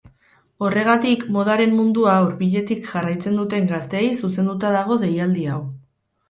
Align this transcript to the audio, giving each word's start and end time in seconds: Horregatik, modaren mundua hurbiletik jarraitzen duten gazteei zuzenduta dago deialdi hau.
Horregatik, 0.67 1.25
modaren 1.35 1.75
mundua 1.79 2.15
hurbiletik 2.23 2.87
jarraitzen 2.95 3.37
duten 3.41 3.69
gazteei 3.73 4.03
zuzenduta 4.23 4.73
dago 4.79 4.99
deialdi 5.05 5.47
hau. 5.51 5.61